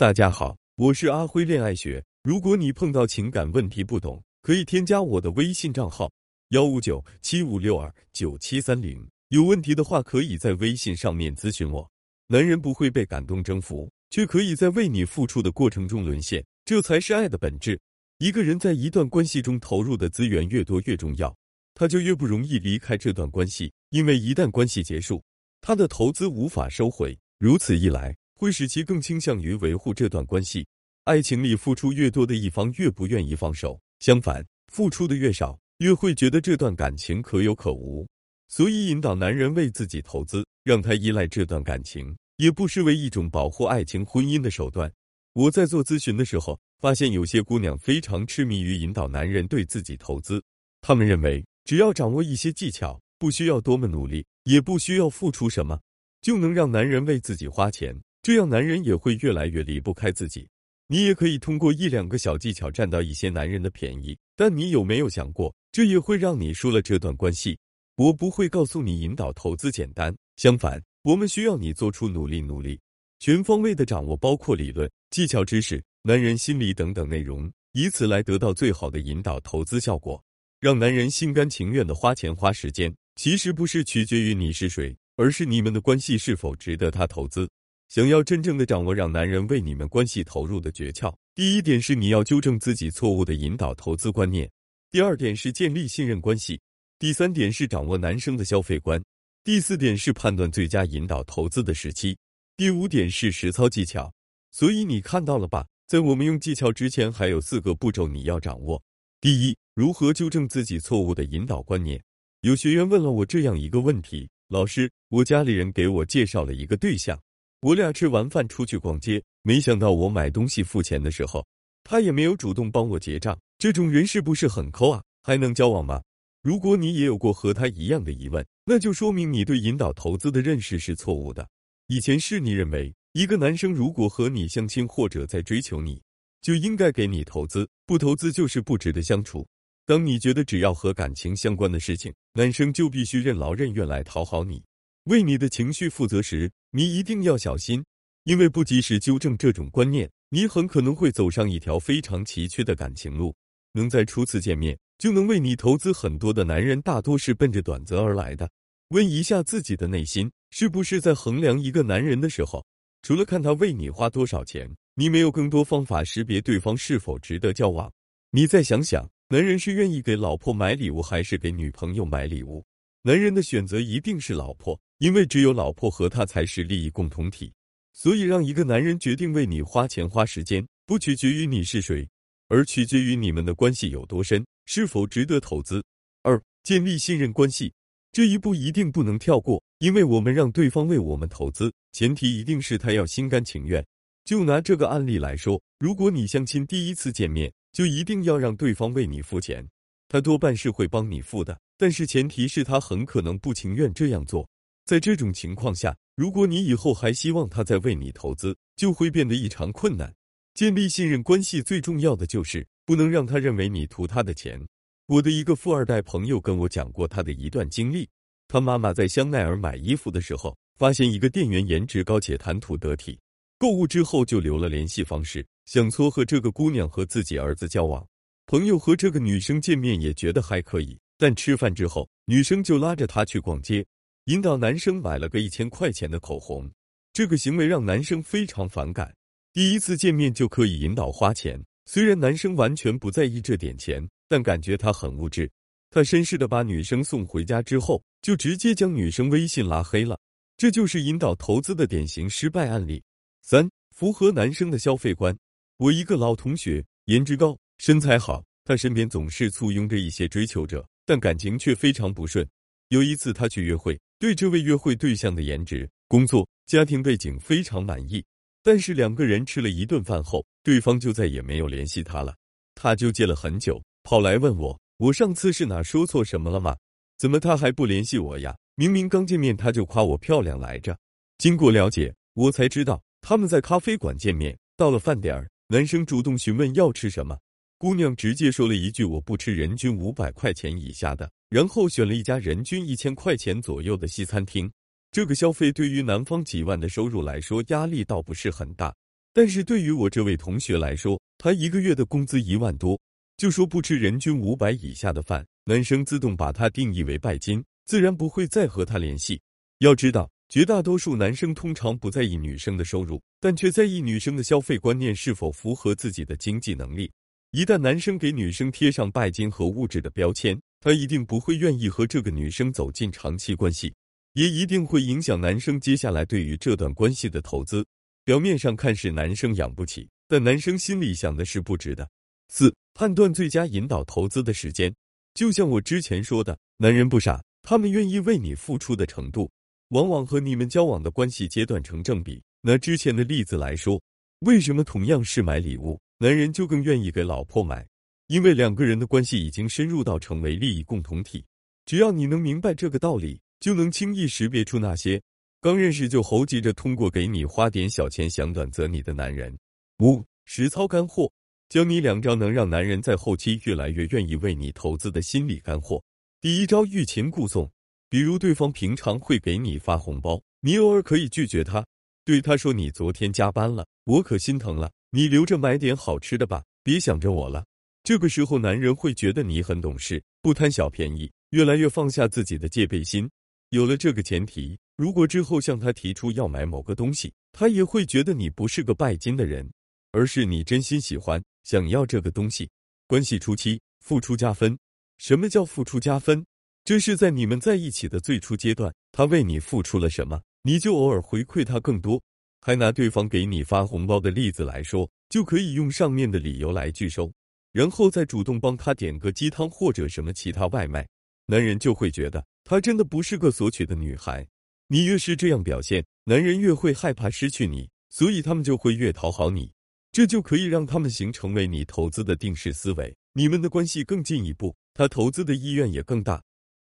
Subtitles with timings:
[0.00, 2.02] 大家好，我是阿辉恋爱学。
[2.22, 6.10] 如果你碰到情感问题不懂，可以添加我的微信账号
[6.52, 9.06] 幺五九七五六二九七三零。
[9.28, 11.86] 有问题的话，可以在微信上面咨询我。
[12.28, 17.78] 男人不会被感动征服，却可以在为你付出的过程中沦陷，这才是爱的本质。
[18.20, 21.36] 一个人在一段关系中投入的资源越多越重要，
[21.74, 25.22] 他就越不容易离开这段关系，因为一旦关系结束，
[25.60, 27.18] 他的投资无法收回。
[27.38, 28.16] 如此一来。
[28.40, 30.66] 会使其更倾向于维护这段关系。
[31.04, 38.08] 爱情里付出越多的一方越不愿意放手，相反，付出的越少，越会觉得这段感情可有可无。
[38.48, 44.90] 所以，引导男人为自己投资，让他依赖这段感情，也不失为一种保护爱情婚姻的手段。
[45.34, 50.42] 我在做咨询的时候，发现有些姑娘非常痴迷于引导男人对自己投资。
[50.80, 55.78] 她们认为，只要掌握一些技巧，不需要多么努力，也不需要付出什么，
[56.22, 57.94] 就能让男人为自己花钱。
[58.22, 60.46] 这样，男人也会越来越离不开自己。
[60.88, 67.56] 你也可以通过一两个小技巧占到一些男人的便宜，但你有没有想过，这也会让你输了这段关系？
[67.96, 72.78] 我不会告诉你引导投资简单，相反，我们需要你做出努力，努力
[73.20, 80.22] 全方位的掌握，包括理论、技巧、知识、男人心理等等内容，以此来得到最好的引导投资效果，
[80.60, 82.94] 让男人心甘情愿的花钱花时间。
[83.16, 87.48] 其实不是取决于你是谁，而是你们的关系是否值得他投资。
[87.90, 94.46] 想要真正的掌握让男人为你们关系投入的诀窍，第一点是你要纠正自己错误的引导投资观念；
[94.92, 96.56] 第二点是建立信任关系；
[97.00, 98.96] 第三点是掌握男生的消费观；
[99.42, 102.14] 第四点是判断最佳引导投资的时期；
[102.56, 104.08] 第五点是实操技巧。
[104.52, 105.66] 所以你看到了吧？
[105.88, 108.80] 在我们用技巧之前，还有四个步骤你要掌握。
[109.20, 112.00] 第一，如何纠正自己错误的引导观念？
[112.42, 117.20] 有学员问了我这样一个问题：老师，我家里人给我介绍了一个对象。
[117.62, 121.46] 我俩吃完饭出去逛街，没想到我买东西付钱的时候，
[121.84, 123.38] 他也没有主动帮我结账。
[123.58, 125.02] 这种人是不是很抠啊？
[125.22, 126.00] 还能交往吗？
[126.42, 131.46] 如果你也有过和他一样的疑问，那就说明你对引导投资的认识是错误的。
[131.88, 136.00] 以前是你认为一个男生如果和你相亲或者在追求你，
[136.40, 139.46] 就应该给你投资，不投资就是不值得相处。
[139.84, 144.62] 当你觉得只要和感情相关的事情，男生就必须任劳任怨来讨好你。
[145.04, 147.84] 为你的情绪负责时，你一定要小心，
[148.22, 153.34] 因为不及时纠正这种观念，你很可能会走上一条非常崎岖的感情路。
[153.72, 158.48] 能在初次见面就能为你投资很多的男人，大多是奔着短则而来的。
[158.90, 162.64] 问一下自己的内心，是不是在衡量一个男人的时候，
[163.02, 167.92] 除了看他为你花多少钱，你没有更多方法识别对方是否值得交往？
[168.30, 172.64] 你再想想，男人是愿意给老婆买礼物，还是给女朋友买礼物？
[173.02, 174.80] 男人的选择一定是老婆。
[175.00, 177.50] 因为只有老婆和他才是利益共同体，
[177.94, 182.06] 所以让一个男人决定为你花钱花时间，不取决于你是谁，
[182.48, 185.82] 而取决于你们的关系有多深，是否值得投资。
[186.22, 187.72] 二、建立信任关系，
[188.12, 193.82] 这一步一定不能跳过，因为我们让对方为我们投资，前提一定是他要心甘情愿。
[194.26, 199.66] 就拿这个案例来说，如果你相亲第一次见面就一定要让对方为你付钱，
[200.08, 204.46] 他多半是会帮你付的，但是前提是他很可能不情愿这样做。
[204.90, 210.12] 在这种情况下，如果你以后还希望他再为你投资，就会变得异常困难。
[210.52, 214.60] 建立信任关系最重要的就是不能让他认为你图他的钱。
[215.06, 218.08] 我的一个富二代朋友跟我讲过他的一段经历：
[218.48, 223.16] 他妈妈在香奈儿买衣服的时候，发现一个店员颜值高且谈吐得体，
[223.60, 228.04] 购物之后就留了联系方式，想撮合这个姑娘和自己儿子交往。
[228.44, 233.86] 朋友和这个女生见面也觉得还可以，但吃饭之后，女生就拉着他去逛街。
[234.26, 236.70] 引导男生买了个一千块钱的口红，
[237.12, 239.12] 这个行为让男生非常反感。
[239.52, 245.50] 第一次见面就可以引导花钱，虽然男生完全不在意这点钱，但感觉他很物质。
[245.88, 250.20] 他绅士的把女生送回家之后，就直接将女生微信拉黑了。
[250.56, 253.02] 这就是引导投资的典型失败案例。
[253.40, 255.36] 三、符合男生的消费观。
[255.78, 262.46] 我一个老同学，颜值高，身材好，他身边总是簇拥着一些追求者，但感情却非常不顺。
[262.88, 263.98] 有一次他去约会。
[264.20, 268.22] 对这位约会对象的颜值、工作、家庭背景非常满意，
[268.62, 272.36] 但是两个人吃了一顿饭后，对方就再也没有联系他了。
[272.74, 276.76] 他纠结了很久，跑来问我：“我上次是哪说错什么了吗？
[277.16, 278.54] 怎么他还不联系我呀？
[278.74, 280.94] 明明刚见面他就夸我漂亮来着。”
[281.38, 287.38] 经过了解，我才知道他们在咖啡馆见面，到了饭点儿，男生主动询问要吃什么。
[287.78, 294.70] 姑娘直接说了一句：“我不吃人均五百块钱以下的。”然后选了一家人均一千块钱左右的西餐厅。
[295.10, 298.94] 这个消费对于男方几万的收入来说，压力倒不是很大。
[299.32, 302.98] 但是对于我这位同学来说，他一个月的工资一万多，
[303.36, 309.40] 就说不吃人均五百以下的饭，男生自动把他定义为拜金，自然不会再和他联系。
[309.78, 317.10] 要知道，绝大多数男生通常不在意女生的收入，但却在意女生的消费观念是否符合自己的经济能力。
[317.50, 323.92] 一旦男生给女生贴上拜金和物质的标签，他一定不会愿意和这个女生走进长期关系，
[324.32, 327.86] 也一定会影响男生接下来对于这段关系的投资。
[328.24, 332.08] 表面上看是男生养不起，但男生心里想的是不值的。
[332.48, 334.94] 四、判断最佳引导投资的时间，
[335.34, 339.50] 就像我之前说的，男人不傻，他们愿意为你付出的程度，
[339.88, 342.42] 往往和你们交往的关系阶段成正比。
[342.62, 344.00] 拿之前的例子来说，
[344.40, 347.86] 为什么同样是买礼物，男人就更愿意给老婆买？
[348.30, 351.44] 因为两个人的关系已经深入到成为利益共同体。
[351.84, 355.20] 只要你能明白这个道理，就能轻易识别出那些。
[355.60, 359.52] 刚认识就猴急着通过给你花点小钱想短择你的男人。
[359.98, 361.28] 五实操干货，
[361.68, 366.00] 教你两招能让男人在后期越来越愿意为你投资的心理干货。
[366.40, 367.68] 第一招欲擒故纵，
[368.08, 371.84] 比如对方平常会给你发红包，你偶尔可以拒绝他，
[372.24, 377.64] 对他说你昨天加班了，我可心疼了，你留着买点好吃的吧，别想着我了。
[378.10, 383.30] 这个时候男人会觉得你很懂事，不贪小便宜，越来越放下自己的戒备心。
[383.68, 384.76] 有了这个前提。
[384.96, 389.70] 如果之后向他提出要买某个东西，他也会觉得你不是个拜金的人，
[390.10, 392.68] 而是你真心喜欢想要这个东西。
[393.06, 394.76] 关系初期付出加分，
[395.18, 396.44] 什么叫付出加分？
[396.82, 402.20] 这是在你们在一起的最初阶段，他为你付出了什么，你就偶尔回馈他更多。
[402.60, 407.32] 还拿对方给你发红包的例子来说，就可以用上面的理由来拒收，
[407.72, 411.06] 然后再主动帮他点个鸡汤或者什么其他外卖，
[411.46, 414.46] 男人就会觉得她真的不是个索取的女孩。
[414.88, 419.72] 你越是这样表现，男人越会害怕失去你，所以他们就会越讨好你，
[420.10, 426.42] 这就可以让他们形成为你投资的定式思维，你们的关系更进一步，他投资的意愿也更大。